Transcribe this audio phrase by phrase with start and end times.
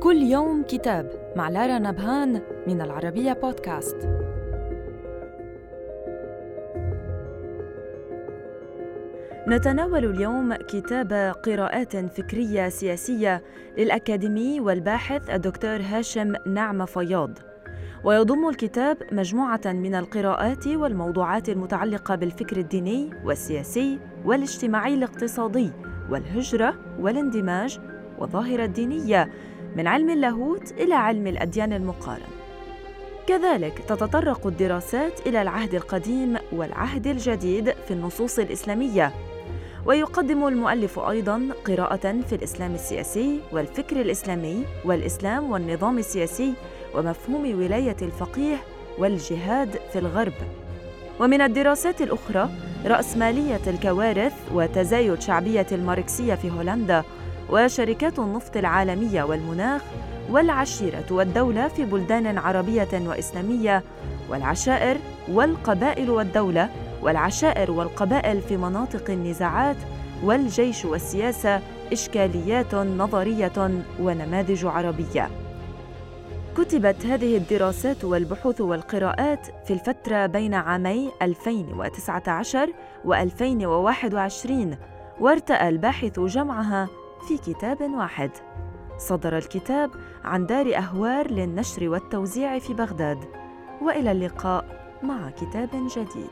[0.00, 3.96] كل يوم كتاب مع لارا نبهان من العربية بودكاست.
[9.48, 13.42] نتناول اليوم كتاب قراءات فكرية سياسية
[13.78, 17.38] للأكاديمي والباحث الدكتور هاشم نعمة فياض.
[18.04, 25.72] ويضم الكتاب مجموعة من القراءات والموضوعات المتعلقة بالفكر الديني والسياسي والاجتماعي الاقتصادي
[26.10, 27.80] والهجرة والاندماج
[28.18, 29.28] والظاهرة الدينية.
[29.76, 32.30] من علم اللاهوت إلى علم الأديان المقارن.
[33.26, 39.12] كذلك تتطرق الدراسات إلى العهد القديم والعهد الجديد في النصوص الإسلامية
[39.86, 46.54] ويقدم المؤلف أيضا قراءة في الإسلام السياسي والفكر الإسلامي والإسلام والنظام السياسي
[46.94, 48.56] ومفهوم ولاية الفقيه
[48.98, 50.32] والجهاد في الغرب
[51.20, 52.48] ومن الدراسات الأخرى
[52.86, 57.04] راسماليه الكوارث وتزايد شعبية الماركسية في هولندا
[57.50, 59.82] وشركات النفط العالمية والمناخ
[60.30, 63.82] والعشيرة والدولة في بلدان عربية وإسلامية
[64.30, 64.96] والعشائر
[65.28, 66.68] والقبائل والدولة
[67.02, 69.76] والعشائر والقبائل في مناطق النزاعات
[70.24, 71.60] والجيش والسياسة
[71.92, 75.28] إشكاليات نظرية ونماذج عربية.
[76.56, 82.68] كتبت هذه الدراسات والبحوث والقراءات في الفترة بين عامي 2019
[83.04, 84.76] و 2021
[85.20, 86.88] وارتأى الباحث جمعها
[87.22, 88.30] في كتاب واحد.
[88.98, 89.90] صدر الكتاب
[90.24, 93.24] عن دار أهوار للنشر والتوزيع في بغداد.
[93.82, 94.64] وإلى اللقاء
[95.02, 96.30] مع كتاب جديد.